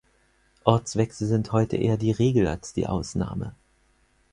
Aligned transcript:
Ortswechsel 0.65 1.27
sind 1.27 1.51
heute 1.51 1.77
eher 1.77 1.95
die 1.95 2.09
Regel 2.09 2.47
als 2.47 2.73
die 2.73 2.87
Ausnahme. 2.87 3.53